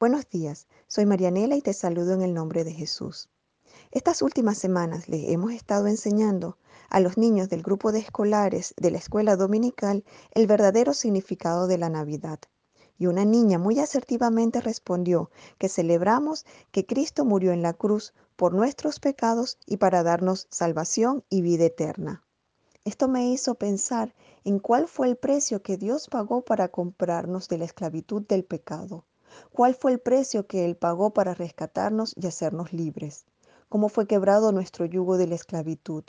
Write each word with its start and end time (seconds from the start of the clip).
Buenos 0.00 0.30
días, 0.30 0.68
soy 0.86 1.06
Marianela 1.06 1.56
y 1.56 1.60
te 1.60 1.72
saludo 1.72 2.12
en 2.12 2.22
el 2.22 2.32
nombre 2.32 2.62
de 2.62 2.72
Jesús. 2.72 3.28
Estas 3.90 4.22
últimas 4.22 4.56
semanas 4.56 5.08
le 5.08 5.32
hemos 5.32 5.50
estado 5.50 5.88
enseñando 5.88 6.56
a 6.88 7.00
los 7.00 7.18
niños 7.18 7.48
del 7.48 7.64
grupo 7.64 7.90
de 7.90 7.98
escolares 7.98 8.74
de 8.76 8.92
la 8.92 8.98
escuela 8.98 9.34
dominical 9.34 10.04
el 10.30 10.46
verdadero 10.46 10.94
significado 10.94 11.66
de 11.66 11.78
la 11.78 11.88
Navidad. 11.88 12.38
Y 12.96 13.08
una 13.08 13.24
niña 13.24 13.58
muy 13.58 13.80
asertivamente 13.80 14.60
respondió 14.60 15.32
que 15.58 15.68
celebramos 15.68 16.46
que 16.70 16.86
Cristo 16.86 17.24
murió 17.24 17.50
en 17.50 17.62
la 17.62 17.72
cruz 17.72 18.14
por 18.36 18.54
nuestros 18.54 19.00
pecados 19.00 19.58
y 19.66 19.78
para 19.78 20.04
darnos 20.04 20.46
salvación 20.48 21.24
y 21.28 21.42
vida 21.42 21.64
eterna. 21.64 22.22
Esto 22.84 23.08
me 23.08 23.32
hizo 23.32 23.56
pensar 23.56 24.14
en 24.44 24.60
cuál 24.60 24.86
fue 24.86 25.08
el 25.08 25.16
precio 25.16 25.60
que 25.60 25.76
Dios 25.76 26.06
pagó 26.06 26.42
para 26.44 26.68
comprarnos 26.68 27.48
de 27.48 27.58
la 27.58 27.64
esclavitud 27.64 28.24
del 28.28 28.44
pecado. 28.44 29.04
¿Cuál 29.52 29.74
fue 29.74 29.92
el 29.92 30.00
precio 30.00 30.46
que 30.46 30.64
Él 30.64 30.76
pagó 30.76 31.10
para 31.10 31.34
rescatarnos 31.34 32.14
y 32.16 32.26
hacernos 32.26 32.72
libres? 32.72 33.24
¿Cómo 33.68 33.88
fue 33.88 34.06
quebrado 34.06 34.52
nuestro 34.52 34.86
yugo 34.86 35.18
de 35.18 35.26
la 35.26 35.34
esclavitud? 35.34 36.04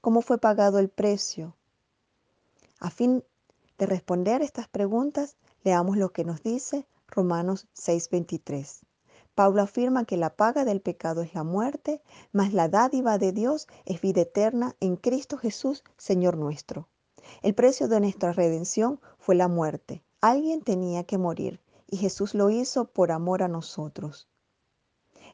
¿Cómo 0.00 0.20
fue 0.22 0.38
pagado 0.38 0.78
el 0.78 0.88
precio? 0.88 1.56
A 2.78 2.90
fin 2.90 3.24
de 3.78 3.86
responder 3.86 4.42
estas 4.42 4.68
preguntas, 4.68 5.36
leamos 5.64 5.96
lo 5.96 6.12
que 6.12 6.24
nos 6.24 6.42
dice 6.42 6.86
Romanos 7.08 7.66
6:23. 7.74 8.80
Pablo 9.34 9.62
afirma 9.62 10.04
que 10.04 10.16
la 10.16 10.36
paga 10.36 10.64
del 10.64 10.80
pecado 10.80 11.22
es 11.22 11.34
la 11.34 11.44
muerte, 11.44 12.02
mas 12.32 12.52
la 12.52 12.68
dádiva 12.68 13.16
de 13.16 13.32
Dios 13.32 13.68
es 13.84 14.00
vida 14.00 14.22
eterna 14.22 14.76
en 14.80 14.96
Cristo 14.96 15.38
Jesús, 15.38 15.82
Señor 15.96 16.36
nuestro. 16.36 16.88
El 17.42 17.54
precio 17.54 17.88
de 17.88 18.00
nuestra 18.00 18.32
redención 18.32 19.00
fue 19.18 19.34
la 19.34 19.48
muerte. 19.48 20.02
Alguien 20.20 20.62
tenía 20.62 21.04
que 21.04 21.16
morir 21.16 21.60
y 21.90 21.96
Jesús 21.96 22.34
lo 22.34 22.50
hizo 22.50 22.84
por 22.86 23.10
amor 23.10 23.42
a 23.42 23.48
nosotros. 23.48 24.28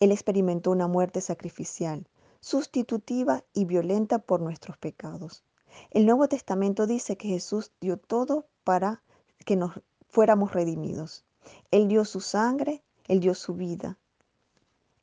Él 0.00 0.10
experimentó 0.12 0.72
una 0.72 0.88
muerte 0.88 1.20
sacrificial, 1.20 2.08
sustitutiva 2.40 3.44
y 3.52 3.66
violenta 3.66 4.18
por 4.18 4.40
nuestros 4.40 4.76
pecados. 4.76 5.44
El 5.90 6.06
Nuevo 6.06 6.26
Testamento 6.28 6.86
dice 6.86 7.16
que 7.16 7.28
Jesús 7.28 7.70
dio 7.80 7.96
todo 7.98 8.46
para 8.64 9.02
que 9.46 9.56
nos 9.56 9.80
fuéramos 10.08 10.52
redimidos. 10.52 11.24
Él 11.70 11.86
dio 11.86 12.04
su 12.04 12.20
sangre, 12.20 12.82
Él 13.06 13.20
dio 13.20 13.34
su 13.34 13.54
vida. 13.54 13.96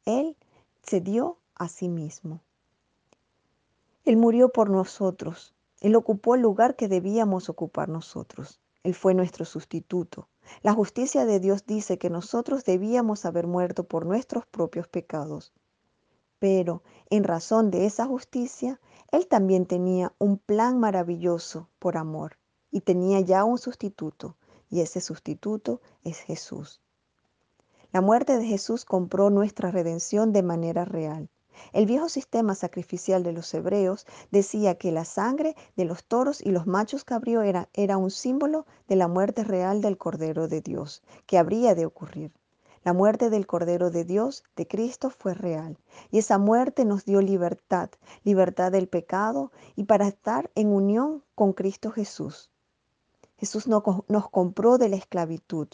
Él 0.06 0.36
se 0.84 1.00
dio 1.00 1.38
a 1.56 1.70
sí 1.70 1.88
mismo. 1.88 2.42
Él 4.04 4.18
murió 4.18 4.50
por 4.50 4.70
nosotros. 4.70 5.54
Él 5.80 5.96
ocupó 5.96 6.36
el 6.36 6.42
lugar 6.42 6.76
que 6.76 6.88
debíamos 6.88 7.50
ocupar 7.50 7.88
nosotros. 7.88 8.60
Él 8.84 8.96
fue 8.96 9.14
nuestro 9.14 9.46
sustituto. 9.46 10.28
La 10.62 10.74
justicia 10.74 11.26
de 11.26 11.40
Dios 11.40 11.66
dice 11.66 11.98
que 11.98 12.10
nosotros 12.10 12.64
debíamos 12.64 13.26
haber 13.26 13.48
muerto 13.48 13.84
por 13.84 14.06
nuestros 14.06 14.46
propios 14.46 14.88
pecados. 14.88 15.54
Pero 16.40 16.84
en 17.10 17.24
razón 17.24 17.72
de 17.72 17.86
esa 17.86 18.06
justicia, 18.06 18.80
Él 19.12 19.28
también 19.28 19.66
tenía 19.66 20.14
un 20.20 20.38
plan 20.38 20.80
maravilloso 20.80 21.70
por 21.80 21.98
amor 21.98 22.38
y 22.72 22.82
tenía 22.82 23.22
ya 23.22 23.44
un 23.44 23.58
sustituto, 23.58 24.36
y 24.70 24.82
ese 24.82 25.02
sustituto 25.02 25.82
es 26.04 26.20
Jesús. 26.20 26.82
La 27.92 28.02
muerte 28.02 28.38
de 28.38 28.46
Jesús 28.46 28.86
compró 28.86 29.30
nuestra 29.30 29.72
redención 29.72 30.34
de 30.34 30.44
manera 30.44 30.86
real. 30.86 31.30
El 31.74 31.86
viejo 31.86 32.10
sistema 32.10 32.56
sacrificial 32.56 33.24
de 33.24 33.32
los 33.32 33.54
hebreos 33.54 34.06
decía 34.32 34.76
que 34.78 34.92
la 34.92 35.06
sangre 35.06 35.56
de 35.76 35.86
los 35.86 36.04
toros 36.04 36.42
y 36.42 36.52
los 36.52 36.68
machos 36.68 37.04
cabrío 37.04 37.42
era, 37.42 37.70
era 37.74 37.98
un 37.98 38.12
símbolo 38.12 38.66
de 38.88 38.96
la 38.96 39.08
muerte 39.08 39.44
real 39.44 39.82
del 39.82 39.98
Cordero 39.98 40.48
de 40.48 40.62
Dios, 40.62 41.04
que 41.26 41.38
habría 41.38 41.76
de 41.76 41.86
ocurrir. 41.86 42.32
La 42.84 42.94
muerte 42.94 43.30
del 43.30 43.48
Cordero 43.48 43.90
de 43.92 44.06
Dios, 44.06 44.44
de 44.56 44.68
Cristo, 44.68 45.10
fue 45.10 45.34
real. 45.34 45.78
Y 46.10 46.20
esa 46.20 46.38
muerte 46.38 46.86
nos 46.86 47.06
dio 47.06 47.22
libertad, 47.22 47.90
libertad 48.24 48.72
del 48.72 48.88
pecado 48.88 49.52
y 49.76 49.84
para 49.84 50.08
estar 50.08 50.50
en 50.56 50.68
unión 50.68 51.24
con 51.36 51.54
Cristo 51.54 51.92
Jesús. 51.92 52.50
Jesús 53.38 53.68
nos 53.68 54.30
compró 54.30 54.78
de 54.78 54.90
la 54.90 54.96
esclavitud. 54.96 55.68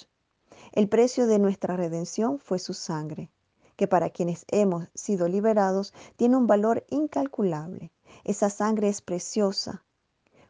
El 0.72 0.90
precio 0.90 1.28
de 1.28 1.40
nuestra 1.40 1.78
redención 1.78 2.40
fue 2.40 2.58
su 2.58 2.74
sangre 2.74 3.30
que 3.76 3.88
para 3.88 4.10
quienes 4.10 4.46
hemos 4.50 4.88
sido 4.94 5.28
liberados 5.28 5.94
tiene 6.16 6.38
un 6.38 6.48
valor 6.48 6.86
incalculable. 6.90 7.92
Esa 8.24 8.50
sangre 8.50 8.90
es 8.90 9.02
preciosa. 9.02 9.84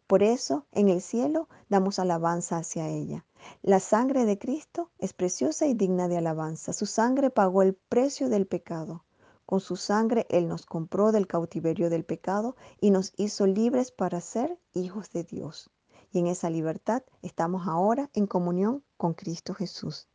Por 0.08 0.22
eso 0.22 0.66
en 0.72 0.90
el 0.90 1.02
cielo 1.02 1.48
damos 1.70 1.98
alabanza 1.98 2.58
hacia 2.58 2.88
ella. 2.88 3.26
La 3.62 3.80
sangre 3.80 4.26
de 4.26 4.38
Cristo 4.38 4.92
es 5.00 5.14
preciosa 5.14 5.66
y 5.66 5.74
digna 5.74 6.08
de 6.08 6.18
alabanza. 6.18 6.74
Su 6.74 6.86
sangre 6.86 7.30
pagó 7.30 7.62
el 7.62 7.74
precio 7.74 8.30
del 8.30 8.46
pecado. 8.46 9.06
Con 9.46 9.60
su 9.60 9.76
sangre 9.76 10.26
Él 10.30 10.48
nos 10.48 10.66
compró 10.66 11.12
del 11.12 11.28
cautiverio 11.28 11.90
del 11.90 12.06
pecado 12.06 12.56
y 12.80 12.92
nos 12.92 13.14
hizo 13.18 13.46
libres 13.48 13.92
para 13.92 14.22
ser 14.22 14.58
hijos 14.74 15.12
de 15.12 15.24
Dios. 15.24 15.70
Y 16.12 16.20
en 16.20 16.28
esa 16.28 16.50
libertad 16.50 17.04
estamos 17.22 17.68
ahora 17.68 18.10
en 18.14 18.28
comunión 18.28 18.84
con 18.98 19.14
Cristo 19.14 19.54
Jesús. 19.54 20.08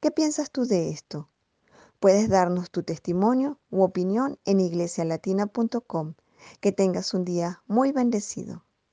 ¿Qué 0.00 0.10
piensas 0.10 0.50
tú 0.50 0.64
de 0.64 0.90
esto? 0.90 1.28
Puedes 2.00 2.30
darnos 2.30 2.70
tu 2.70 2.82
testimonio 2.82 3.60
u 3.70 3.82
opinión 3.82 4.38
en 4.46 4.58
iglesialatina.com. 4.60 6.14
Que 6.60 6.72
tengas 6.72 7.12
un 7.12 7.26
día 7.26 7.62
muy 7.66 7.92
bendecido. 7.92 8.64